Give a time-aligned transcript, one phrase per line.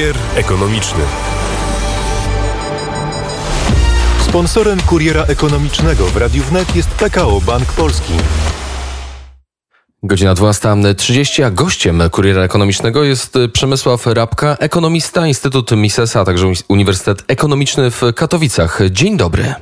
[0.00, 1.04] Kurier ekonomiczny.
[4.18, 8.12] Sponsorem kuriera ekonomicznego w Radiu Wnet jest PKO Bank Polski.
[10.02, 17.24] Godzina 12.30, a gościem Kuriera Ekonomicznego jest Przemysław Rabka, ekonomista, Instytut Misesa, a także Uniwersytet
[17.28, 18.80] Ekonomiczny w Katowicach.
[18.90, 19.54] Dzień dobry.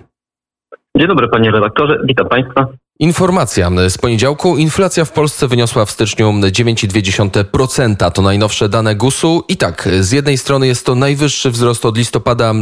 [0.97, 2.67] Dzień dobry panie redaktorze, witam państwa.
[3.01, 4.57] Informacja z poniedziałku.
[4.57, 8.11] Inflacja w Polsce wyniosła w styczniu 9,2%.
[8.11, 9.45] To najnowsze dane GUS-u.
[9.49, 12.55] I tak, z jednej strony jest to najwyższy wzrost od listopada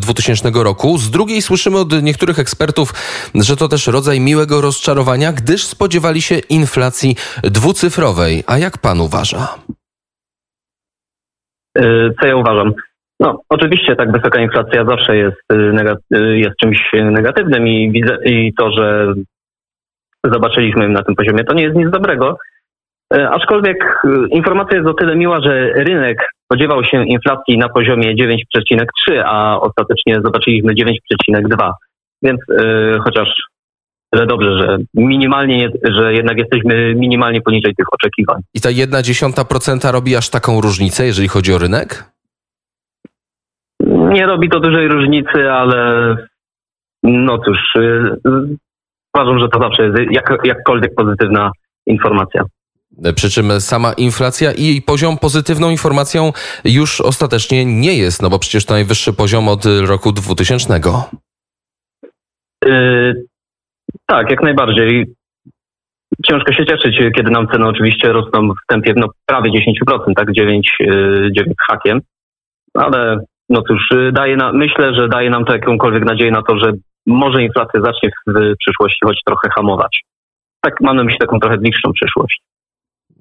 [0.00, 0.98] 2000 roku.
[0.98, 2.94] Z drugiej słyszymy od niektórych ekspertów,
[3.34, 8.44] że to też rodzaj miłego rozczarowania, gdyż spodziewali się inflacji dwucyfrowej.
[8.46, 9.48] A jak pan uważa?
[11.78, 11.82] E,
[12.20, 12.72] co ja uważam?
[13.20, 19.14] No, oczywiście tak wysoka inflacja zawsze jest, y, jest czymś negatywnym i, i to, że
[20.24, 22.38] zobaczyliśmy na tym poziomie, to nie jest nic dobrego.
[23.14, 28.14] E, aczkolwiek y, informacja jest o tyle miła, że rynek spodziewał się inflacji na poziomie
[28.16, 31.72] 9,3, a ostatecznie zobaczyliśmy 9,2.
[32.22, 33.28] Więc yy, chociaż
[34.10, 38.40] tyle dobrze, że minimalnie, że jednak jesteśmy minimalnie poniżej tych oczekiwań.
[38.54, 42.09] I ta jedna dziesiąta procenta robi aż taką różnicę, jeżeli chodzi o rynek?
[44.10, 46.16] Nie robi to dużej różnicy, ale
[47.02, 48.16] no cóż, y,
[49.14, 51.50] uważam, że to zawsze jest jak, jakkolwiek pozytywna
[51.86, 52.42] informacja.
[53.14, 56.32] Przy czym sama inflacja i jej poziom pozytywną informacją
[56.64, 60.80] już ostatecznie nie jest, no bo przecież to najwyższy poziom od roku 2000.
[62.64, 63.24] Yy,
[64.06, 65.06] tak, jak najbardziej.
[66.26, 70.76] Ciężko się cieszyć, kiedy nam ceny oczywiście rosną w tempie no, prawie 10%, tak 9,
[70.80, 72.00] 9 yy, hakiem,
[72.74, 76.58] ale no cóż, y, daje na, myślę, że daje nam to jakąkolwiek nadzieję na to,
[76.58, 76.72] że
[77.06, 80.00] może inflacja zacznie w przyszłości choć trochę hamować.
[80.60, 82.49] Tak mam na myśli taką trochę bliższą przyszłość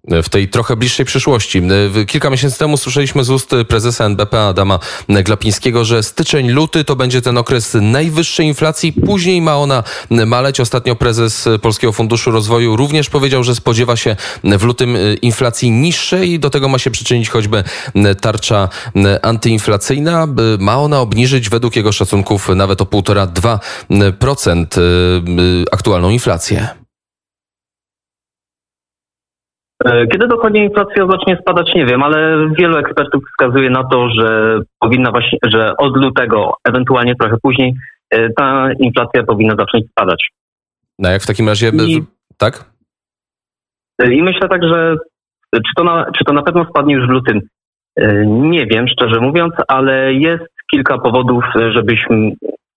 [0.07, 1.61] w tej trochę bliższej przyszłości.
[2.07, 7.21] Kilka miesięcy temu słyszeliśmy z ust prezesa NBP Adama Glapińskiego, że styczeń, luty to będzie
[7.21, 10.59] ten okres najwyższej inflacji, później ma ona maleć.
[10.59, 16.49] Ostatnio prezes Polskiego Funduszu Rozwoju również powiedział, że spodziewa się w lutym inflacji niższej do
[16.49, 17.63] tego ma się przyczynić choćby
[18.21, 18.69] tarcza
[19.21, 20.27] antyinflacyjna.
[20.59, 24.65] Ma ona obniżyć według jego szacunków nawet o 1,5-2%
[25.71, 26.78] aktualną inflację.
[29.85, 35.11] Kiedy dokładnie inflacja zacznie spadać, nie wiem, ale wielu ekspertów wskazuje na to, że powinna
[35.11, 37.75] właśnie, że od lutego, ewentualnie trochę później,
[38.09, 40.29] e, ta inflacja powinna zacząć spadać.
[40.99, 42.03] No jak w takim razie, I,
[42.37, 42.65] tak?
[44.01, 44.95] E, I myślę tak, że
[45.55, 47.41] czy to, na, czy to na pewno spadnie już w lutym?
[48.25, 51.43] Nie wiem, szczerze mówiąc, ale jest kilka powodów,
[51.75, 52.31] żebyśmy,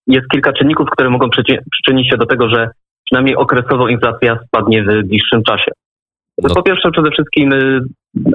[0.06, 1.28] jest kilka czynników, które mogą
[1.72, 2.70] przyczynić się do tego, że
[3.04, 5.70] przynajmniej okresowo inflacja spadnie w bliższym czasie.
[6.38, 6.54] No.
[6.54, 7.80] Po pierwsze, przede wszystkim y,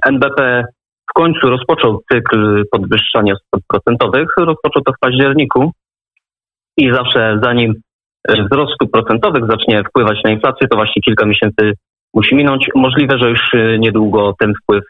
[0.06, 0.66] NBP
[1.09, 4.28] w końcu rozpoczął cykl podwyższania stóp procentowych.
[4.38, 5.72] Rozpoczął to w październiku
[6.78, 7.74] i zawsze zanim
[8.30, 11.74] wzrost stóp procentowych zacznie wpływać na inflację, to właśnie kilka miesięcy
[12.13, 12.69] musi minąć.
[12.75, 14.84] Możliwe, że już y, niedługo ten wpływ,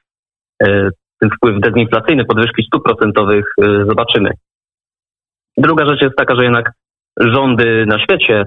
[0.63, 3.46] y, ten wpływ dezinflacyjny podwyżki stóp procentowych
[3.88, 4.31] zobaczymy.
[5.57, 6.72] Druga rzecz jest taka, że jednak
[7.19, 8.44] rządy na świecie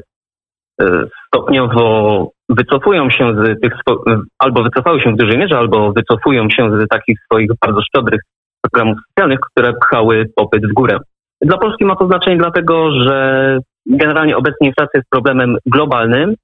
[1.26, 3.72] stopniowo wycofują się z tych,
[4.38, 8.21] albo wycofały się w dużej mierze, albo wycofują się z takich swoich bardzo szczodrych
[8.62, 10.99] programów socjalnych, które pchały popyt w górę.
[11.43, 16.34] Dla Polski ma to znaczenie dlatego, że generalnie obecnie inflacja jest problemem globalnym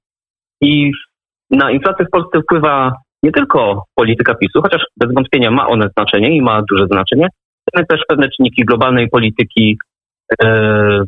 [0.61, 0.91] i
[1.51, 2.93] na inflację w Polsce wpływa
[3.23, 7.27] nie tylko polityka PiSu, chociaż bez wątpienia ma one znaczenie i ma duże znaczenie,
[7.73, 9.77] ale też pewne czynniki globalnej polityki
[10.43, 11.03] e,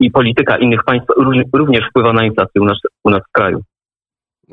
[0.00, 1.08] i polityka innych państw
[1.52, 3.60] również wpływa na inflację u nas, u nas w kraju.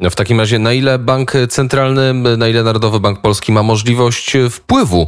[0.01, 4.37] No w takim razie, na ile bank centralny, na ile Narodowy Bank Polski ma możliwość
[4.51, 5.07] wpływu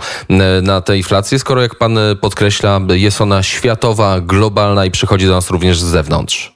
[0.63, 5.51] na tę inflację, skoro jak pan podkreśla, jest ona światowa, globalna i przychodzi do nas
[5.51, 6.53] również z zewnątrz?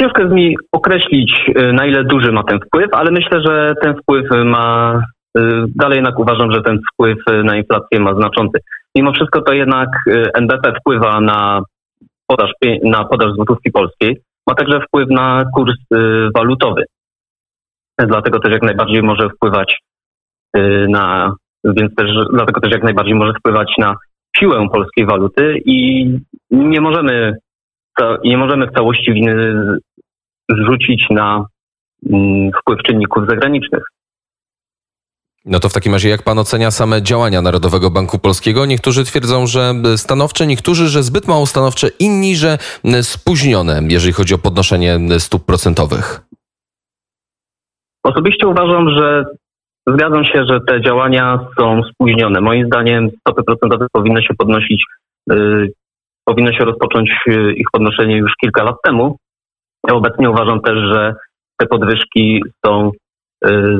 [0.00, 1.32] Ciężko jest mi określić,
[1.72, 5.00] na ile duży ma ten wpływ, ale myślę, że ten wpływ ma.
[5.68, 8.58] Dalej jednak uważam, że ten wpływ na inflację ma znaczący.
[8.96, 9.88] Mimo wszystko to jednak
[10.34, 11.62] NBP wpływa na
[12.26, 12.50] podaż,
[12.84, 15.96] na podaż złotówki polskiej ma także wpływ na kurs y,
[16.34, 16.84] walutowy.
[17.98, 19.78] Dlatego też jak najbardziej może wpływać
[20.56, 23.96] y, na, więc też dlatego też jak najbardziej może wpływać na
[24.36, 26.06] siłę polskiej waluty i
[26.50, 27.36] nie możemy,
[28.24, 29.54] nie możemy w całości winy
[30.48, 31.46] zrzucić na
[32.12, 33.82] mm, wpływ czynników zagranicznych.
[35.44, 38.66] No to w takim razie jak pan ocenia same działania Narodowego Banku Polskiego?
[38.66, 42.58] Niektórzy twierdzą, że stanowcze, niektórzy, że zbyt mało stanowcze, inni, że
[43.02, 46.20] spóźnione, jeżeli chodzi o podnoszenie stóp procentowych.
[48.04, 49.24] Osobiście uważam, że
[49.86, 52.40] Zgadzam się, że te działania są spóźnione.
[52.40, 54.84] Moim zdaniem stopy procentowe powinny się podnosić,
[55.30, 55.72] yy,
[56.24, 57.10] powinno się rozpocząć
[57.56, 59.16] ich podnoszenie już kilka lat temu.
[59.88, 61.14] Ja obecnie uważam też, że
[61.56, 62.90] te podwyżki są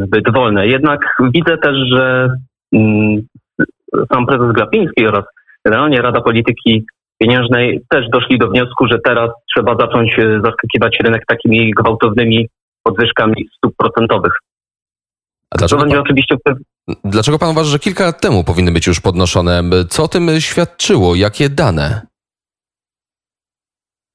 [0.05, 0.67] zbyt wolne.
[0.67, 1.01] Jednak
[1.35, 2.29] widzę też, że
[2.73, 3.23] mm,
[4.13, 5.25] sam prezes Glapiński oraz
[5.65, 6.85] generalnie Rada Polityki
[7.23, 12.49] Pieniężnej też doszli do wniosku, że teraz trzeba zacząć yy, zaskakiwać rynek takimi gwałtownymi
[12.83, 14.33] podwyżkami stóp procentowych.
[15.51, 16.37] A dlaczego będzie pan, oczywiście
[17.05, 19.63] dlaczego pan uważa, że kilka lat temu powinny być już podnoszone?
[19.89, 21.15] Co o tym świadczyło?
[21.15, 22.01] Jakie dane?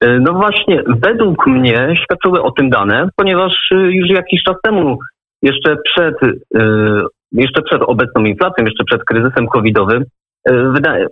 [0.04, 4.98] Y, No właśnie, według mnie świadczyły o tym dane, ponieważ y, już jakiś czas temu,
[5.46, 7.02] jeszcze przed, y,
[7.32, 10.04] jeszcze przed obecną inflacją, jeszcze przed kryzysem covidowym,
[10.48, 11.06] wyda-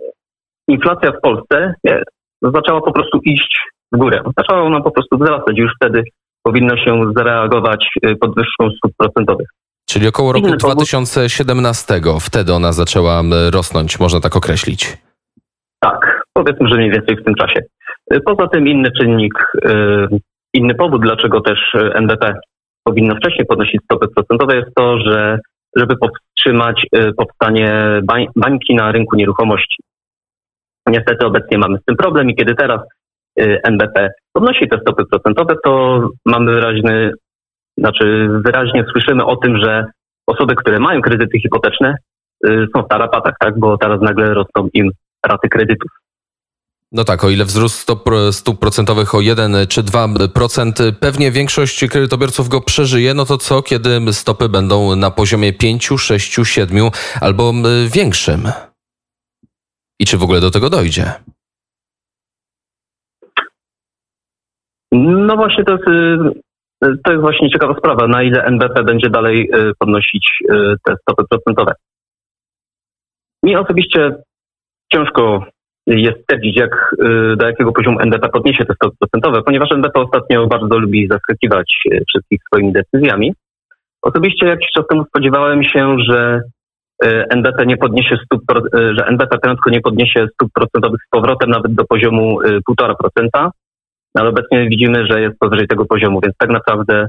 [0.67, 2.01] inflacja w Polsce nie,
[2.41, 3.59] zaczęła po prostu iść
[3.93, 4.21] w górę.
[4.37, 5.57] Zaczęła ona po prostu wzrastać.
[5.57, 6.03] Już wtedy
[6.43, 9.47] powinno się zareagować y, podwyżką stóp procentowych.
[9.89, 10.75] Czyli około roku Inny powód.
[10.75, 12.01] 2017.
[12.21, 13.21] Wtedy ona zaczęła
[13.53, 14.97] rosnąć, można tak określić.
[15.79, 17.59] Tak, powiedzmy, że mniej więcej w tym czasie.
[18.25, 19.33] Poza tym inny czynnik,
[20.53, 21.59] inny powód, dlaczego też
[21.93, 22.33] NBP
[22.87, 25.39] powinno wcześniej podnosić stopy procentowe jest to, że
[25.75, 29.83] żeby powstrzymać y, powstanie bań, bańki na rynku nieruchomości.
[30.87, 32.81] Niestety obecnie mamy z tym problem i kiedy teraz
[33.39, 37.11] y, NBP podnosi te stopy procentowe, to mamy wyraźny,
[37.77, 39.85] znaczy wyraźnie słyszymy o tym, że
[40.27, 41.95] osoby, które mają kredyty hipoteczne
[42.47, 43.59] y, są w tarapatach, tak?
[43.59, 44.91] bo teraz nagle rosną im
[45.25, 45.91] raty kredytów.
[46.95, 52.49] No tak, o ile wzrósł stop, stóp procentowych o 1 czy 2%, pewnie większość kredytobiorców
[52.49, 56.77] go przeżyje, no to co, kiedy stopy będą na poziomie 5, 6, 7
[57.21, 57.53] albo
[57.87, 58.41] większym?
[59.99, 61.13] I czy w ogóle do tego dojdzie?
[64.91, 69.49] No właśnie to jest, y, to jest właśnie ciekawa sprawa, na ile NBP będzie dalej
[69.53, 71.73] y, podnosić y, te stopy procentowe.
[73.43, 74.15] Mi osobiście
[74.93, 75.54] ciężko
[75.87, 76.95] jest stwierdzić, jak,
[77.33, 81.73] y, do jakiego poziomu NBP podniesie te stopy procentowe, ponieważ NBP ostatnio bardzo lubi zaskakiwać
[81.91, 83.33] y, wszystkich swoimi decyzjami.
[84.01, 86.41] Osobiście jakiś czas temu spodziewałem się, że
[87.05, 88.41] y, NBP nie podniesie stóp,
[88.73, 93.49] że NBP prędko nie podniesie stóp procentowych z powrotem nawet do poziomu y, 1,5%,
[94.13, 97.05] ale obecnie widzimy, że jest powyżej tego poziomu, więc tak naprawdę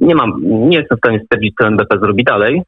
[0.00, 2.62] nie mam, nie jestem w stanie stwierdzić, co NBP zrobi dalej.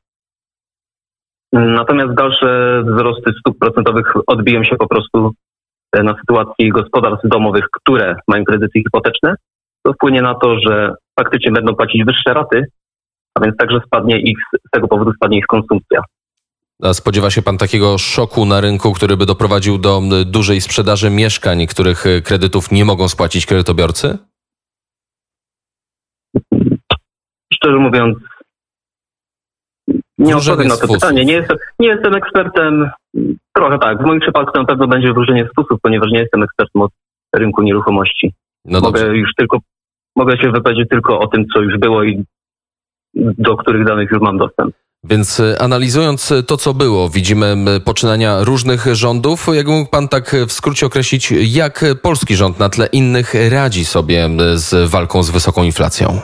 [1.52, 5.32] Natomiast dalsze wzrosty stóp procentowych odbiją się po prostu
[5.92, 9.34] e, na sytuacji gospodarstw domowych, które mają kredyty hipoteczne.
[9.82, 12.64] To wpłynie na to, że faktycznie będą płacić wyższe raty,
[13.34, 16.00] a więc także spadnie ich, z tego powodu spadnie ich konsumpcja.
[16.82, 21.66] A spodziewa się pan takiego szoku na rynku, który by doprowadził do dużej sprzedaży mieszkań,
[21.66, 24.18] których y, kredytów nie mogą spłacić kredytobiorcy?
[27.54, 28.18] Szczerze mówiąc,
[30.20, 30.94] nie odpowiem na to fusów.
[30.94, 31.24] pytanie.
[31.24, 32.90] Nie jestem, nie jestem ekspertem.
[33.54, 34.02] Trochę tak.
[34.02, 36.90] W moim przypadku na pewno będzie wróżenie z fusów, ponieważ nie jestem ekspertem od
[37.34, 38.32] rynku nieruchomości.
[38.64, 39.04] No dobrze.
[39.04, 39.58] mogę już tylko,
[40.16, 42.24] mogę się wypowiedzieć tylko o tym, co już było i
[43.14, 44.74] do których danych już mam dostęp.
[45.04, 49.46] Więc y, analizując y, to, co było, widzimy poczynania różnych rządów.
[49.52, 53.84] Jak mógł pan tak y, w skrócie określić, jak polski rząd na tle innych radzi
[53.84, 56.20] sobie z walką z wysoką inflacją?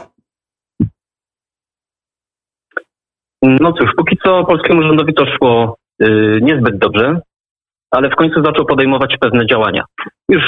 [3.46, 7.20] No cóż, póki co polskiemu rządowi to szło y, niezbyt dobrze,
[7.90, 9.84] ale w końcu zaczął podejmować pewne działania.
[10.28, 10.42] Już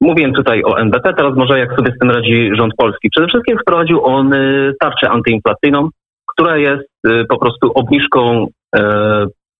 [0.00, 3.10] mówiłem tutaj o NBP, teraz może jak sobie z tym radzi rząd polski.
[3.10, 5.88] Przede wszystkim wprowadził on y, tarczę antyinflacyjną,
[6.26, 8.80] która jest y, po prostu obniżką y,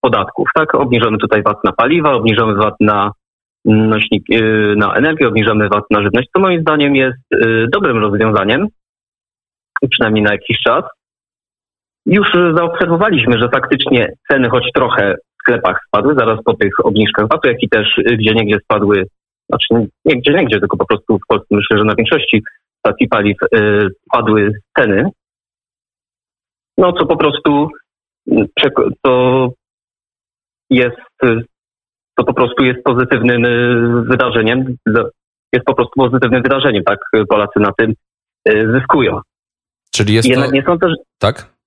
[0.01, 0.49] podatków.
[0.55, 3.11] Tak, obniżamy tutaj VAT na paliwa, obniżamy VAT na
[3.65, 8.67] nośnik, y, na energię, obniżamy VAT na żywność, co moim zdaniem jest y, dobrym rozwiązaniem,
[9.91, 10.85] przynajmniej na jakiś czas.
[12.07, 17.49] Już zaobserwowaliśmy, że faktycznie ceny choć trochę w sklepach spadły zaraz po tych obniżkach VAT-u,
[17.49, 19.07] jak i też y, gdzie niegdzie spadły,
[19.49, 22.43] znaczy nie gdzie niegdzie, tylko po prostu w Polsce myślę, że na większości
[22.79, 25.11] stacji paliw y, spadły ceny.
[26.79, 27.69] No co po prostu
[29.03, 29.49] to
[30.71, 31.45] jest y,
[32.15, 33.43] to po prostu jest pozytywnym
[34.05, 34.77] wydarzeniem.
[35.53, 36.99] Jest po prostu pozytywnym wydarzeniem, tak?
[37.29, 37.95] Polacy na tym
[38.47, 39.21] zyskują.
[39.93, 40.55] Czyli jest Jednak to...
[40.55, 41.60] nie sądzę, że Tak?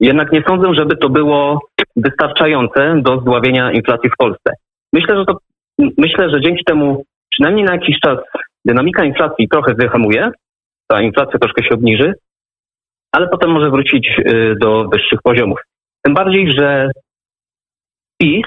[0.00, 1.60] Jednak nie sądzę, żeby to było
[1.96, 4.52] wystarczające do zdławienia inflacji w Polsce.
[4.92, 5.38] Myślę, że to
[5.78, 8.18] myślę, że dzięki temu przynajmniej na jakiś czas
[8.64, 10.30] dynamika inflacji trochę wyhamuje,
[10.88, 12.14] ta inflacja troszkę się obniży,
[13.12, 15.58] ale potem może wrócić y, do wyższych poziomów.
[16.02, 16.90] Tym bardziej, że
[18.20, 18.46] PiS,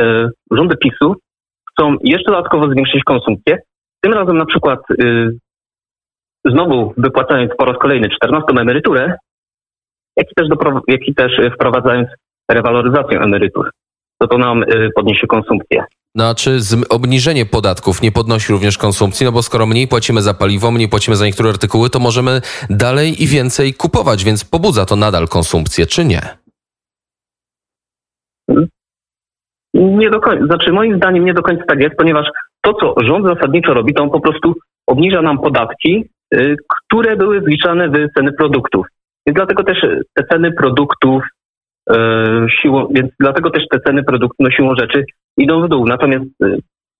[0.00, 1.14] y, rządy PiSu
[1.70, 3.58] chcą jeszcze dodatkowo zwiększyć konsumpcję.
[4.00, 5.30] Tym razem na przykład y,
[6.44, 9.16] znowu wypłacając po raz kolejny 14 emeryturę,
[10.20, 10.46] jak i też,
[10.88, 12.08] jak i też y, wprowadzając
[12.50, 13.70] rewaloryzację emerytur,
[14.20, 15.84] to to nam y, podniesie konsumpcję.
[16.14, 19.26] No a czy z- obniżenie podatków nie podnosi również konsumpcji?
[19.26, 23.22] No bo skoro mniej płacimy za paliwo, mniej płacimy za niektóre artykuły, to możemy dalej
[23.22, 26.20] i więcej kupować, więc pobudza to nadal konsumpcję, czy nie?
[29.74, 32.26] Nie do końca, znaczy moim zdaniem nie do końca tak jest, ponieważ
[32.60, 34.54] to, co rząd zasadniczo robi, to on po prostu
[34.86, 38.86] obniża nam podatki, y, które były wliczane w ceny produktów.
[39.30, 39.80] Więc dlatego też
[40.14, 41.22] te ceny produktów
[41.90, 41.96] y,
[42.62, 45.04] siłą, więc dlatego też te ceny produktów no siłą rzeczy
[45.36, 45.86] idą w dół.
[45.86, 46.58] Natomiast y,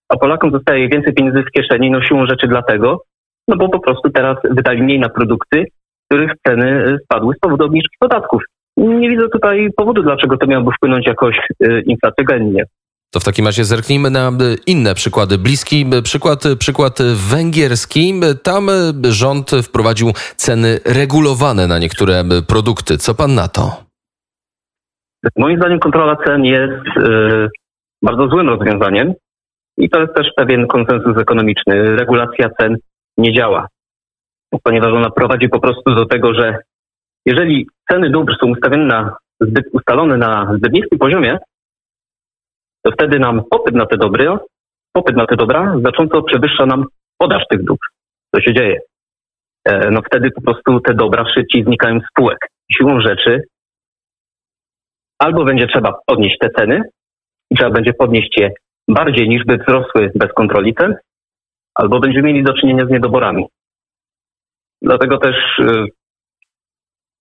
[0.09, 3.03] a Polakom zostaje więcej pieniędzy w kieszeni, no siłą rzeczy dlatego,
[3.49, 5.65] no bo po prostu teraz wydali mniej na produkty,
[6.07, 8.43] których ceny spadły z powodu obniżki podatków.
[8.77, 12.65] Nie widzę tutaj powodu, dlaczego to miałoby wpłynąć jakoś y, inflacyjnie.
[13.13, 14.33] To w takim razie zerknijmy na y,
[14.67, 15.39] inne przykłady.
[15.39, 16.99] Bliski y, przykład, y, przykład
[17.31, 18.21] węgierski.
[18.43, 18.71] Tam
[19.03, 22.99] rząd wprowadził ceny regulowane na niektóre produkty.
[22.99, 23.91] Co pan na to?
[25.37, 27.49] Moim zdaniem kontrola cen jest y,
[28.03, 29.15] bardzo złym rozwiązaniem
[29.79, 31.97] i to jest też pewien konsensus ekonomiczny.
[31.97, 32.77] Regulacja cen
[33.19, 33.67] nie działa,
[34.63, 36.59] ponieważ ona prowadzi po prostu do tego, że
[37.27, 41.39] jeżeli ceny dóbr są ustawione na zbyt, ustalone na zbyt niskim poziomie,
[42.83, 44.37] to wtedy nam popyt na te dobry,
[44.93, 46.85] popyt na te dobra znacząco przewyższa nam
[47.19, 47.87] podaż tych dóbr.
[48.35, 48.81] Co się dzieje?
[49.65, 52.39] E, no wtedy po prostu te dobra szybciej znikają z spółek.
[52.73, 53.43] Siłą rzeczy
[55.19, 56.83] albo będzie trzeba podnieść te ceny
[57.57, 58.51] trzeba będzie podnieść je
[58.89, 60.95] bardziej niż by wzrosły bez kontroli cen,
[61.75, 63.47] albo będziemy mieli do czynienia z niedoborami.
[64.83, 65.85] Dlatego też y,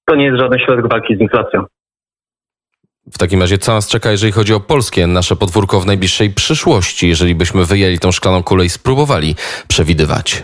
[0.06, 1.64] to nie jest żaden środek walki z inflacją.
[3.12, 7.08] W takim razie co nas czeka, jeżeli chodzi o polskie, nasze podwórko w najbliższej przyszłości,
[7.08, 9.36] jeżeli byśmy wyjęli tą szklaną kulę i spróbowali
[9.68, 10.44] przewidywać?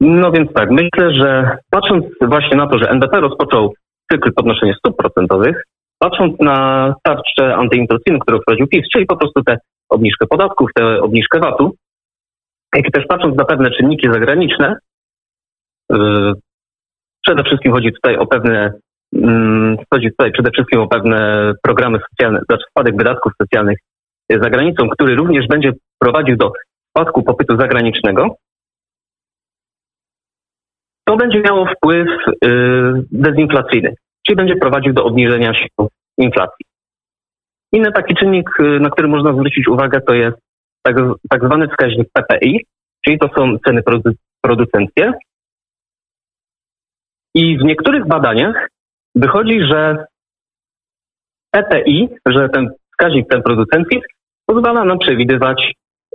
[0.00, 3.74] No więc tak, myślę, że patrząc właśnie na to, że NBP rozpoczął
[4.12, 5.62] cykl podnoszenia stóp procentowych,
[5.98, 9.56] patrząc na tarczę antyinflacyjną, którą wprowadził PiS, czyli po prostu tę
[9.88, 11.74] obniżkę podatków, tę obniżkę VAT-u,
[12.74, 14.76] jak i też patrząc na pewne czynniki zagraniczne,
[17.26, 18.72] przede wszystkim chodzi tutaj o pewne
[19.14, 23.78] mm, chodzi tutaj przede wszystkim o pewne programy socjalne, znaczy spadek wydatków socjalnych
[24.30, 26.52] za granicą, który również będzie prowadził do
[26.90, 28.36] spadku popytu zagranicznego,
[31.04, 32.08] to będzie miało wpływ
[32.44, 32.48] y,
[33.12, 33.94] dezinflacyjny,
[34.26, 35.66] czyli będzie prowadził do obniżenia się
[36.18, 36.66] inflacji.
[37.72, 40.36] Inny taki czynnik, y, na który można zwrócić uwagę, to jest
[40.82, 40.96] tak,
[41.30, 42.64] tak zwany wskaźnik PPI,
[43.04, 45.12] czyli to są ceny produ- producenckie.
[47.34, 48.68] I w niektórych badaniach
[49.14, 50.06] wychodzi, że
[51.50, 54.02] PPI, że ten wskaźnik ten producencji
[54.46, 55.72] pozwala nam przewidywać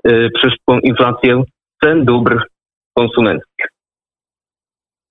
[0.07, 1.43] y, przyszłą inflację
[1.83, 2.47] cen dóbr
[2.97, 3.65] konsumenckich.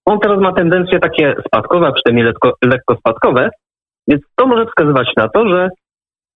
[0.06, 3.50] On teraz ma tendencje takie spadkowe, a przynajmniej lekko, lekko spadkowe,
[4.08, 5.68] więc to może wskazywać na to, że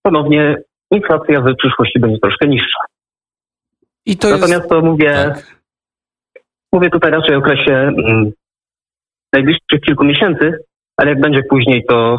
[0.03, 0.57] ponownie
[0.91, 2.81] inflacja w przyszłości będzie troszkę niższa.
[4.07, 4.41] I to jest...
[4.41, 5.61] Natomiast to mówię, Tak.
[6.73, 8.33] mówię tutaj raczej o okresie mm,
[9.33, 10.53] najbliższych kilku miesięcy,
[10.97, 12.19] ale jak będzie później, to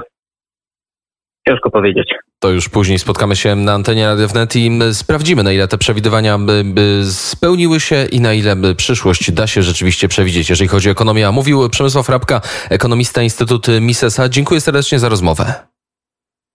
[1.47, 2.13] ciężko powiedzieć.
[2.39, 6.37] To już później spotkamy się na antenie Radio Wnet i sprawdzimy, na ile te przewidywania
[6.37, 10.91] by, by spełniły się i na ile przyszłość da się rzeczywiście przewidzieć, jeżeli chodzi o
[10.91, 11.27] ekonomię.
[11.27, 14.29] A mówił Przemysław Rabka, ekonomista Instytutu Misesa.
[14.29, 15.53] Dziękuję serdecznie za rozmowę.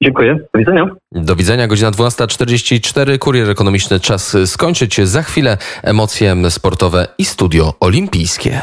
[0.02, 0.36] Dziękuję.
[0.54, 0.86] Do widzenia.
[1.12, 3.18] Do widzenia, godzina 12.44.
[3.18, 5.00] Kurier ekonomiczny czas skończyć.
[5.00, 8.62] Za chwilę emocje sportowe i studio olimpijskie.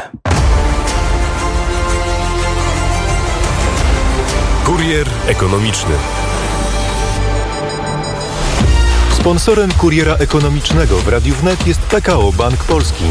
[4.64, 5.94] Kurier ekonomiczny.
[9.12, 13.04] Sponsorem kuriera ekonomicznego w Radiu Wnet jest PKO Bank Polski.